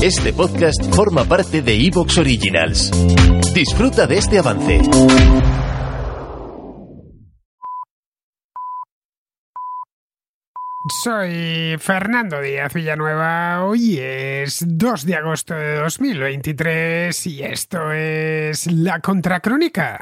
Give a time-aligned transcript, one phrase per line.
[0.00, 2.92] Este podcast forma parte de Evox Originals.
[3.52, 4.80] Disfruta de este avance.
[11.02, 13.64] Soy Fernando Díaz Villanueva.
[13.64, 19.98] Hoy es 2 de agosto de 2023 y esto es La Contracrónica.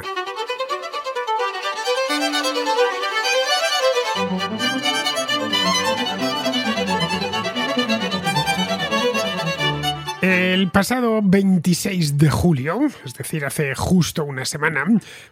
[10.57, 14.87] El pasado 26 de julio, es decir, hace justo una semana,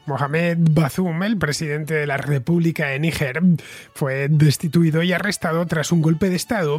[0.05, 3.41] Mohamed Bazoum, el presidente de la República de Níger,
[3.95, 6.79] fue destituido y arrestado tras un golpe de Estado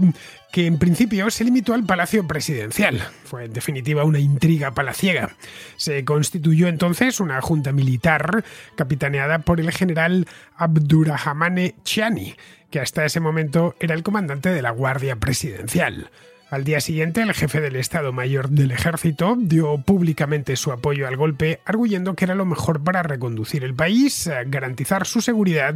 [0.52, 3.02] que en principio se limitó al Palacio Presidencial.
[3.24, 5.36] Fue en definitiva una intriga palaciega.
[5.76, 12.36] Se constituyó entonces una junta militar capitaneada por el general Abdurrahmane Chiani,
[12.70, 16.12] que hasta ese momento era el comandante de la Guardia Presidencial.
[16.56, 21.18] Al día siguiente, el jefe del Estado Mayor del Ejército dio públicamente su apoyo al
[21.18, 25.76] golpe, arguyendo que era lo mejor para reconducir el país, garantizar su seguridad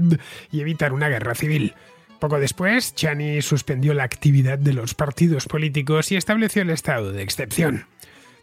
[0.53, 1.73] y evitar una guerra civil.
[2.21, 7.23] Poco después, Chani suspendió la actividad de los partidos políticos y estableció el estado de
[7.23, 7.85] excepción.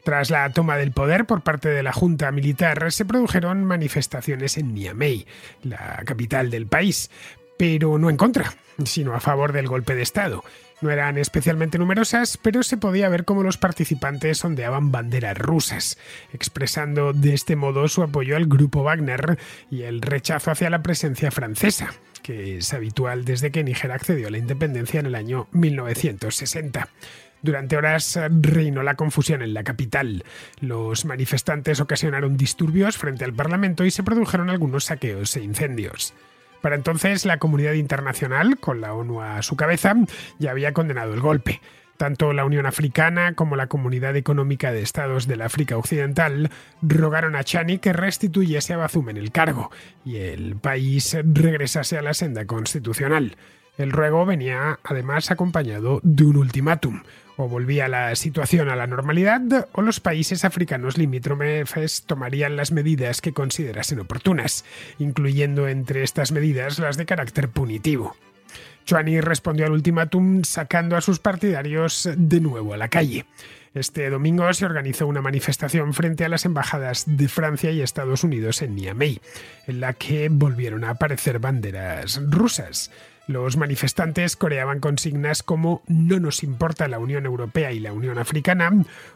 [0.04, 4.74] Tras la toma del poder por parte de la Junta Militar, se produjeron manifestaciones en
[4.74, 5.26] Niamey,
[5.62, 7.10] la capital del país,
[7.56, 8.52] pero no en contra,
[8.84, 10.44] sino a favor del golpe de Estado.
[10.82, 15.96] No eran especialmente numerosas, pero se podía ver cómo los participantes ondeaban banderas rusas,
[16.34, 19.38] expresando de este modo su apoyo al grupo Wagner
[19.70, 24.30] y el rechazo hacia la presencia francesa, que es habitual desde que Níger accedió a
[24.30, 26.88] la independencia en el año 1960.
[27.40, 30.24] Durante horas reinó la confusión en la capital.
[30.60, 36.12] Los manifestantes ocasionaron disturbios frente al Parlamento y se produjeron algunos saqueos e incendios.
[36.66, 39.94] Para entonces la comunidad internacional, con la ONU a su cabeza,
[40.40, 41.60] ya había condenado el golpe.
[41.96, 46.50] Tanto la Unión Africana como la Comunidad Económica de Estados del África Occidental
[46.82, 49.70] rogaron a Chani que restituyese a Bazoum en el cargo
[50.04, 53.36] y el país regresase a la senda constitucional.
[53.78, 57.02] El ruego venía además acompañado de un ultimátum,
[57.36, 63.20] o volvía la situación a la normalidad o los países africanos limítrofes tomarían las medidas
[63.20, 64.64] que considerasen oportunas,
[64.98, 68.16] incluyendo entre estas medidas las de carácter punitivo.
[68.86, 73.26] Chuani respondió al ultimátum sacando a sus partidarios de nuevo a la calle.
[73.74, 78.62] Este domingo se organizó una manifestación frente a las embajadas de Francia y Estados Unidos
[78.62, 79.20] en Niamey,
[79.66, 82.90] en la que volvieron a aparecer banderas rusas.
[83.26, 88.70] Los manifestantes coreaban consignas como No nos importa la Unión Europea y la Unión Africana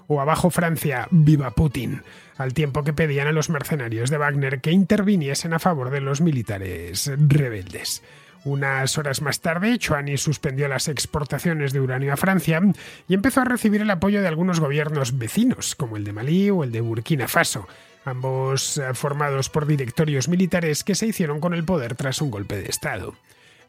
[0.08, 2.02] o Abajo Francia, viva Putin,
[2.36, 6.20] al tiempo que pedían a los mercenarios de Wagner que interviniesen a favor de los
[6.20, 8.02] militares rebeldes.
[8.44, 12.60] Unas horas más tarde, Chuani suspendió las exportaciones de uranio a Francia
[13.06, 16.64] y empezó a recibir el apoyo de algunos gobiernos vecinos, como el de Malí o
[16.64, 17.68] el de Burkina Faso,
[18.04, 22.56] ambos eh, formados por directorios militares que se hicieron con el poder tras un golpe
[22.56, 23.14] de Estado.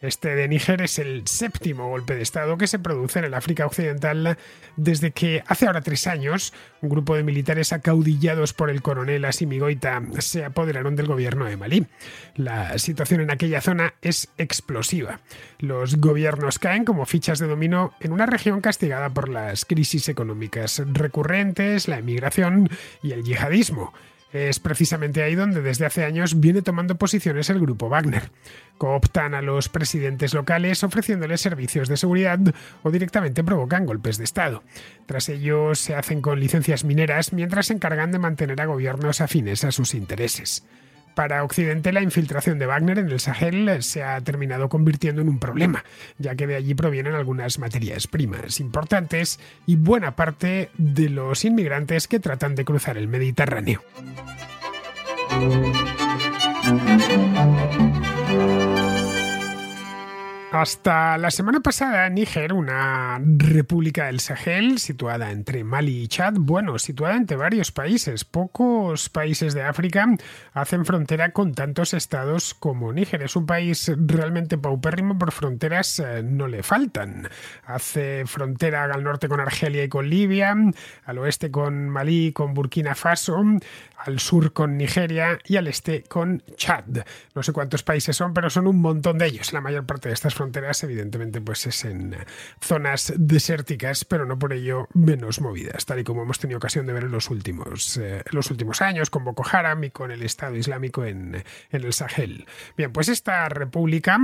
[0.01, 3.67] Este de Níger es el séptimo golpe de Estado que se produce en el África
[3.67, 4.35] Occidental
[4.75, 9.59] desde que hace ahora tres años un grupo de militares acaudillados por el coronel Assimi
[9.59, 11.85] Goita se apoderaron del gobierno de Malí.
[12.35, 15.19] La situación en aquella zona es explosiva.
[15.59, 20.81] Los gobiernos caen como fichas de dominó en una región castigada por las crisis económicas
[20.83, 22.69] recurrentes, la emigración
[23.03, 23.93] y el yihadismo.
[24.33, 28.31] Es precisamente ahí donde desde hace años viene tomando posiciones el grupo Wagner.
[28.77, 32.39] Cooptan a los presidentes locales ofreciéndoles servicios de seguridad
[32.83, 34.63] o directamente provocan golpes de Estado.
[35.05, 39.65] Tras ello se hacen con licencias mineras mientras se encargan de mantener a gobiernos afines
[39.65, 40.65] a sus intereses.
[41.15, 45.39] Para Occidente, la infiltración de Wagner en el Sahel se ha terminado convirtiendo en un
[45.39, 45.83] problema,
[46.17, 52.07] ya que de allí provienen algunas materias primas importantes y buena parte de los inmigrantes
[52.07, 53.81] que tratan de cruzar el Mediterráneo.
[60.51, 66.77] Hasta la semana pasada, Níger, una república del Sahel situada entre Mali y Chad, bueno,
[66.77, 68.25] situada entre varios países.
[68.25, 70.05] Pocos países de África
[70.51, 73.23] hacen frontera con tantos estados como Níger.
[73.23, 77.29] Es un país realmente paupérrimo, por fronteras eh, no le faltan.
[77.63, 80.53] Hace frontera al norte con Argelia y con Libia,
[81.05, 83.41] al oeste con Malí con Burkina Faso,
[84.05, 87.05] al sur con Nigeria y al este con Chad.
[87.35, 89.53] No sé cuántos países son, pero son un montón de ellos.
[89.53, 90.40] La mayor parte de estas fronteras,
[90.83, 92.15] evidentemente, pues es en
[92.59, 96.93] zonas desérticas, pero no por ello menos movidas, tal y como hemos tenido ocasión de
[96.93, 100.55] ver en los últimos, eh, los últimos años con Boko Haram y con el Estado
[100.55, 102.45] Islámico en el Sahel.
[102.77, 104.17] Bien, pues esta república,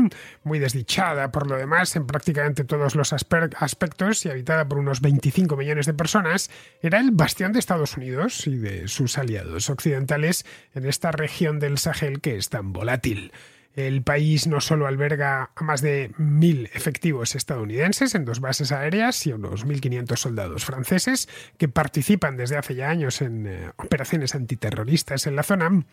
[0.43, 5.55] muy desdichada por lo demás en prácticamente todos los aspectos y habitada por unos 25
[5.57, 6.49] millones de personas,
[6.81, 11.77] era el bastión de Estados Unidos y de sus aliados occidentales en esta región del
[11.77, 13.31] Sahel que es tan volátil.
[13.77, 19.27] El país no solo alberga a más de mil efectivos estadounidenses en dos bases aéreas
[19.27, 21.29] y unos 1.500 soldados franceses
[21.59, 25.85] que participan desde hace ya años en eh, operaciones antiterroristas en la zona,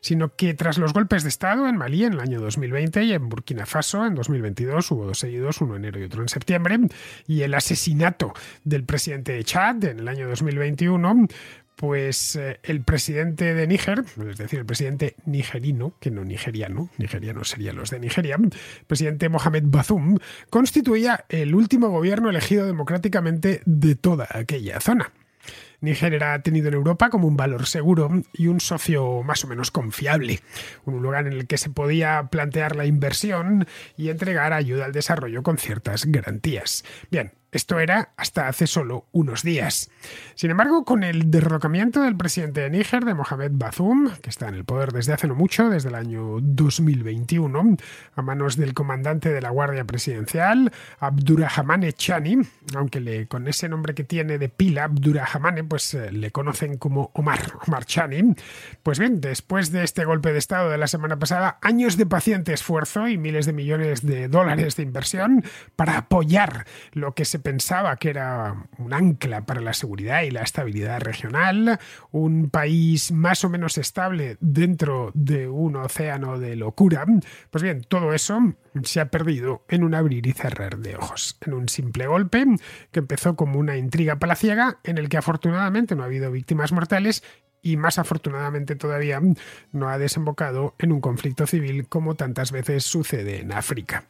[0.00, 3.28] sino que tras los golpes de Estado en Malí en el año 2020 y en
[3.28, 6.78] Burkina Faso en 2022 hubo dos seguidos, uno en enero y otro en septiembre,
[7.26, 11.26] y el asesinato del presidente de Chad en el año 2021,
[11.82, 17.42] pues eh, el presidente de Níger, es decir, el presidente nigerino, que no nigeriano, nigeriano
[17.42, 18.38] serían los de Nigeria,
[18.86, 20.18] presidente Mohamed Bazoum,
[20.48, 25.10] constituía el último gobierno elegido democráticamente de toda aquella zona.
[25.80, 29.72] Níger era tenido en Europa como un valor seguro y un socio más o menos
[29.72, 30.38] confiable,
[30.84, 35.42] un lugar en el que se podía plantear la inversión y entregar ayuda al desarrollo
[35.42, 36.84] con ciertas garantías.
[37.10, 39.90] Bien, esto era hasta hace solo unos días.
[40.34, 44.54] Sin embargo, con el derrocamiento del presidente de Níger, de Mohamed Bazoum, que está en
[44.54, 47.76] el poder desde hace no mucho, desde el año 2021,
[48.16, 52.38] a manos del comandante de la Guardia Presidencial, Abdurrahmane Chani,
[52.74, 57.10] aunque le, con ese nombre que tiene de pila, Abdurrahmane, pues eh, le conocen como
[57.12, 58.34] Omar, Omar Chani.
[58.82, 62.54] Pues bien, después de este golpe de Estado de la semana pasada, años de paciente
[62.54, 65.44] esfuerzo y miles de millones de dólares de inversión
[65.76, 70.42] para apoyar lo que se pensaba que era un ancla para la seguridad y la
[70.42, 71.78] estabilidad regional,
[72.10, 77.04] un país más o menos estable dentro de un océano de locura,
[77.50, 78.40] pues bien, todo eso
[78.82, 82.44] se ha perdido en un abrir y cerrar de ojos, en un simple golpe
[82.90, 87.22] que empezó como una intriga palaciega en el que afortunadamente no ha habido víctimas mortales
[87.62, 89.20] y más afortunadamente todavía
[89.70, 94.04] no ha desembocado en un conflicto civil como tantas veces sucede en África.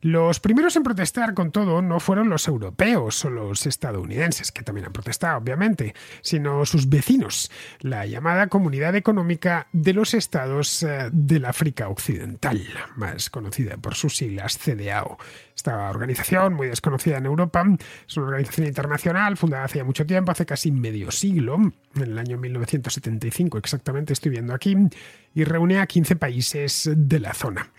[0.00, 4.86] Los primeros en protestar con todo no fueron los europeos o los estadounidenses, que también
[4.86, 7.50] han protestado, obviamente, sino sus vecinos,
[7.80, 12.62] la llamada Comunidad Económica de los Estados eh, del África Occidental,
[12.96, 15.18] más conocida por sus siglas CDAO.
[15.54, 17.64] Esta organización, muy desconocida en Europa,
[18.06, 21.56] es una organización internacional fundada hace ya mucho tiempo, hace casi medio siglo,
[21.94, 24.76] en el año 1975 exactamente estoy viendo aquí,
[25.34, 27.70] y reúne a 15 países de la zona.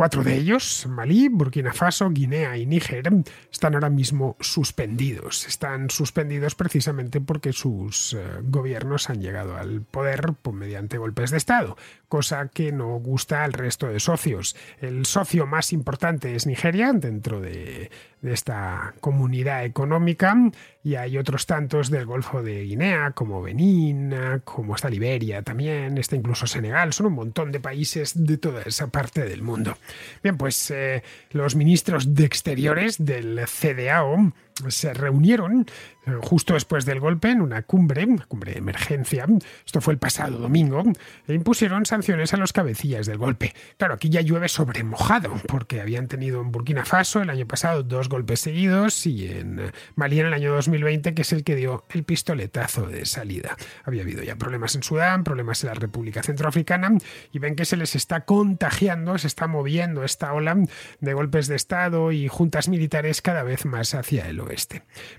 [0.00, 3.12] Cuatro de ellos, Malí, Burkina Faso, Guinea y Níger,
[3.52, 5.46] están ahora mismo suspendidos.
[5.46, 11.76] Están suspendidos precisamente porque sus eh, gobiernos han llegado al poder mediante golpes de Estado,
[12.08, 14.56] cosa que no gusta al resto de socios.
[14.80, 17.90] El socio más importante es Nigeria, dentro de,
[18.22, 20.34] de esta comunidad económica,
[20.82, 24.14] y hay otros tantos del Golfo de Guinea, como Benín,
[24.44, 28.88] como está Liberia también, está incluso Senegal, son un montón de países de toda esa
[28.88, 29.76] parte del mundo.
[30.22, 34.32] Bien, pues eh, los ministros de Exteriores del CDAO
[34.68, 35.66] se reunieron
[36.06, 39.26] eh, justo después del golpe en una cumbre, una cumbre de emergencia,
[39.64, 40.82] esto fue el pasado domingo,
[41.26, 43.54] e impusieron sanciones a los cabecillas del golpe.
[43.76, 47.82] Claro, aquí ya llueve sobre mojado, porque habían tenido en Burkina Faso el año pasado
[47.82, 51.84] dos golpes seguidos y en Mali en el año 2020, que es el que dio
[51.90, 53.56] el pistoletazo de salida.
[53.84, 56.96] Había habido ya problemas en Sudán, problemas en la República Centroafricana,
[57.32, 60.56] y ven que se les está contagiando, se está moviendo esta ola
[61.00, 64.49] de golpes de Estado y juntas militares cada vez más hacia el oeste.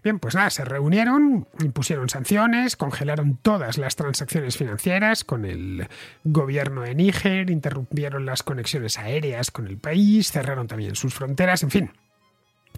[0.04, 5.88] Bien, pues nada, se reunieron, impusieron sanciones, congelaron todas las transacciones financieras con el
[6.24, 11.72] gobierno de Níger, interrumpieron las conexiones aéreas con el país, cerraron también sus fronteras, en
[11.72, 11.92] fin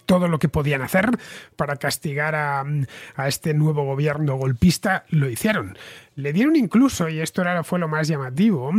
[0.05, 1.17] todo lo que podían hacer
[1.55, 2.65] para castigar a,
[3.15, 5.77] a, este nuevo gobierno golpista, lo hicieron.
[6.15, 8.71] Le dieron incluso, y esto era, fue lo más llamativo,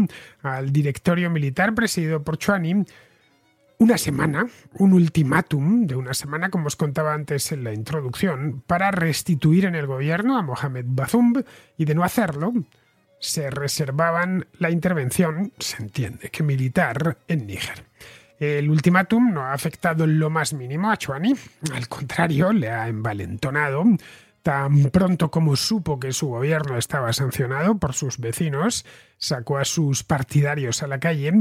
[0.42, 2.84] al directorio militar presidido por Chuani,
[3.84, 4.46] una semana,
[4.78, 9.74] un ultimátum de una semana, como os contaba antes en la introducción, para restituir en
[9.74, 11.34] el gobierno a Mohamed Bazoum
[11.76, 12.54] y de no hacerlo,
[13.20, 17.84] se reservaban la intervención, se entiende que militar, en Níger.
[18.38, 21.34] El ultimátum no ha afectado en lo más mínimo a Chuani,
[21.74, 23.84] al contrario, le ha envalentonado
[24.44, 28.84] Tan pronto como supo que su gobierno estaba sancionado por sus vecinos,
[29.16, 31.32] sacó a sus partidarios a la calle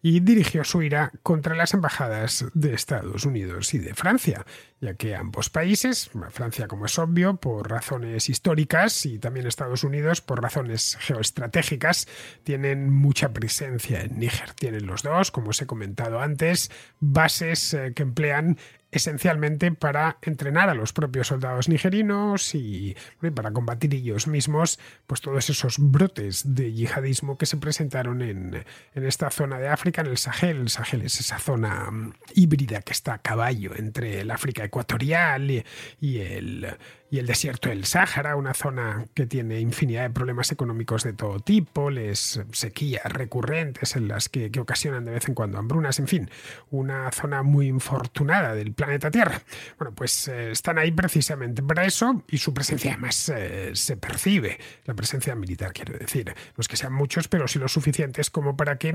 [0.00, 4.46] y dirigió su ira contra las embajadas de Estados Unidos y de Francia,
[4.80, 10.20] ya que ambos países, Francia como es obvio, por razones históricas y también Estados Unidos
[10.20, 12.06] por razones geoestratégicas,
[12.44, 14.54] tienen mucha presencia en Níger.
[14.54, 18.56] Tienen los dos, como os he comentado antes, bases eh, que emplean
[18.92, 22.94] esencialmente para entrenar a los propios soldados nigerinos y,
[23.34, 29.30] para combatir ellos mismos pues todos esos brotes de yihadismo que se presentaron en, esta
[29.30, 30.58] zona de África, en el Sahel.
[30.58, 35.64] El Sahel es esa zona mm, híbrida que está a caballo entre el África ecuatorial
[36.00, 36.76] y el
[37.12, 41.40] y el desierto del Sáhara, una zona que tiene infinidad de problemas económicos de todo
[41.40, 46.30] tipo, les sequías recurrentes en las que, ocasionan de vez en cuando hambrunas, en fin,
[46.70, 49.42] una zona muy infortunada del planeta Tierra.
[49.78, 54.58] Bueno, pues eh, están ahí precisamente para eso y su presencia además eh, se percibe,
[54.86, 58.56] la presencia militar quiero decir, no es que sean muchos, pero sí lo suficientes como
[58.56, 58.94] para que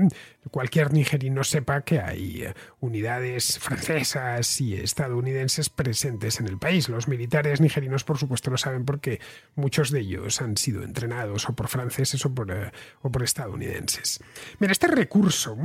[0.50, 6.88] cualquier nigerino sepa que hay eh, unidades francesas y estadounidenses presentes en el país.
[6.88, 9.20] Los militares nigerinos por supuesto lo saben porque
[9.54, 12.72] muchos de ellos han sido entrenados o por franceses o por, eh,
[13.02, 14.18] o por estadounidenses.
[14.60, 15.58] Mira, este recurso,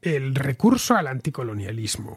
[0.00, 2.16] el recurso al anticolonialismo,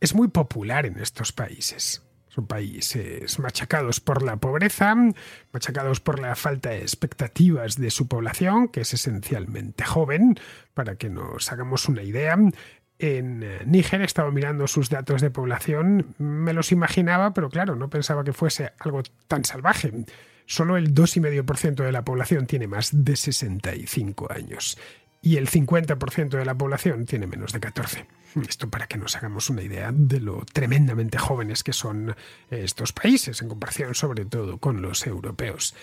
[0.00, 2.02] es muy popular en estos países.
[2.28, 4.94] Son países machacados por la pobreza,
[5.50, 10.38] machacados por la falta de expectativas de su población, que es esencialmente joven,
[10.74, 12.36] para que nos hagamos una idea
[13.04, 17.76] en eh, Níger, he estado mirando sus datos de población, me los imaginaba, pero claro,
[17.76, 19.92] no pensaba que fuese algo tan salvaje.
[20.46, 24.78] Solo el 2,5% de la población tiene más de 65 años
[25.20, 28.06] y el 50% de la población tiene menos de 14.
[28.42, 32.14] Esto para que nos hagamos una idea de lo tremendamente jóvenes que son eh,
[32.50, 35.74] estos países, en comparación sobre todo con los europeos.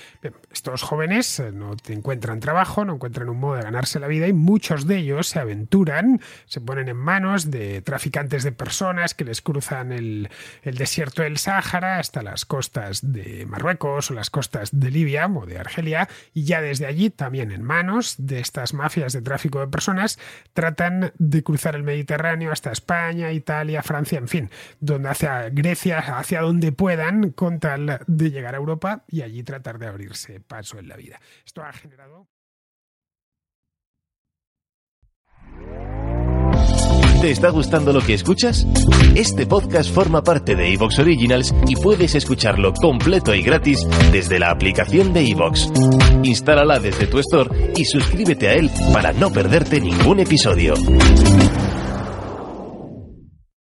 [0.52, 4.34] estos jóvenes eh, no encuentran trabajo, no encuentran un modo de ganarse la vida y
[4.34, 9.42] muchos de ellos se aventuran, se ponen en manos de traficantes de personas que les
[9.42, 10.30] cruzan el,
[10.64, 15.46] el desierto del Sáhara hasta las costas de Marruecos o las costas de Libia o
[15.46, 19.68] de Argelia y ya desde allí, también en manos de estas mafias de tráfico de
[19.68, 20.20] personas,
[20.54, 21.84] tratan de cruzar el
[22.50, 28.32] Hasta España, Italia, Francia, en fin, donde hacia Grecia, hacia donde puedan, con tal de
[28.32, 31.20] llegar a Europa y allí tratar de abrirse paso en la vida.
[31.46, 32.28] Esto ha generado.
[37.22, 38.66] ¿Te está gustando lo que escuchas?
[39.14, 44.50] Este podcast forma parte de Evox Originals y puedes escucharlo completo y gratis desde la
[44.50, 45.72] aplicación de Evox.
[46.24, 50.74] Instálala desde tu store y suscríbete a él para no perderte ningún episodio.